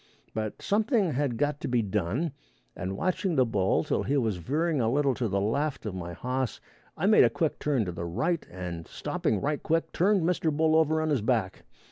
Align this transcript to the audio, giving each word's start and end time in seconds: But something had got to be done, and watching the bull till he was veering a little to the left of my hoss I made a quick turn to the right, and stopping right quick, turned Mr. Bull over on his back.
But 0.33 0.63
something 0.63 1.11
had 1.11 1.37
got 1.37 1.61
to 1.61 1.67
be 1.67 1.83
done, 1.83 2.31
and 2.75 2.97
watching 2.97 3.35
the 3.35 3.45
bull 3.45 3.83
till 3.83 4.01
he 4.01 4.17
was 4.17 4.37
veering 4.37 4.81
a 4.81 4.91
little 4.91 5.13
to 5.13 5.27
the 5.27 5.39
left 5.39 5.85
of 5.85 5.93
my 5.93 6.13
hoss 6.13 6.59
I 6.97 7.05
made 7.05 7.23
a 7.23 7.29
quick 7.29 7.59
turn 7.59 7.85
to 7.85 7.91
the 7.91 8.05
right, 8.05 8.43
and 8.49 8.87
stopping 8.87 9.39
right 9.41 9.61
quick, 9.61 9.91
turned 9.91 10.23
Mr. 10.23 10.51
Bull 10.51 10.75
over 10.75 11.01
on 11.03 11.09
his 11.11 11.21
back. 11.21 11.65